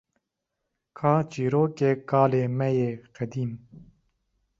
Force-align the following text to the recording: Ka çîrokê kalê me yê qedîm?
Ka 0.97 1.13
çîrokê 1.31 1.91
kalê 2.09 2.45
me 2.57 2.69
yê 2.77 2.91
qedîm? 3.15 3.51